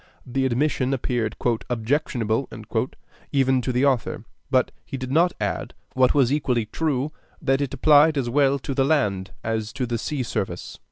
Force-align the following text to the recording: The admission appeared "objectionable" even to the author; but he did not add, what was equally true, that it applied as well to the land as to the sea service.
The 0.25 0.47
admission 0.47 0.95
appeared 0.95 1.35
"objectionable" 1.69 2.49
even 3.31 3.61
to 3.61 3.71
the 3.71 3.85
author; 3.85 4.25
but 4.49 4.71
he 4.83 4.97
did 4.97 5.11
not 5.11 5.33
add, 5.39 5.75
what 5.93 6.15
was 6.15 6.33
equally 6.33 6.65
true, 6.65 7.11
that 7.39 7.61
it 7.61 7.75
applied 7.75 8.17
as 8.17 8.27
well 8.27 8.57
to 8.57 8.73
the 8.73 8.83
land 8.83 9.29
as 9.43 9.71
to 9.73 9.85
the 9.85 9.99
sea 9.99 10.23
service. 10.23 10.79